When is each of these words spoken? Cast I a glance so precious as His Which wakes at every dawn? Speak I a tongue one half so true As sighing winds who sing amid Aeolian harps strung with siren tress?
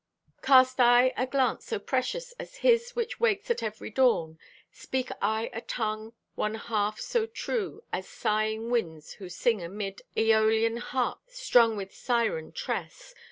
Cast 0.41 0.79
I 0.79 1.13
a 1.15 1.27
glance 1.27 1.65
so 1.65 1.77
precious 1.77 2.31
as 2.39 2.55
His 2.65 2.95
Which 2.95 3.19
wakes 3.19 3.51
at 3.51 3.61
every 3.61 3.91
dawn? 3.91 4.39
Speak 4.71 5.11
I 5.21 5.51
a 5.53 5.61
tongue 5.61 6.13
one 6.33 6.55
half 6.55 6.99
so 6.99 7.27
true 7.27 7.83
As 7.93 8.07
sighing 8.09 8.71
winds 8.71 9.13
who 9.21 9.29
sing 9.29 9.61
amid 9.61 10.01
Aeolian 10.17 10.77
harps 10.77 11.37
strung 11.37 11.77
with 11.77 11.93
siren 11.93 12.51
tress? 12.51 13.13